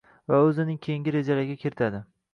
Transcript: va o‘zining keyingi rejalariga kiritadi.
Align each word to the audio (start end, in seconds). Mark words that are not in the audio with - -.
va 0.31 0.39
o‘zining 0.45 0.79
keyingi 0.87 1.13
rejalariga 1.17 1.59
kiritadi. 1.65 2.03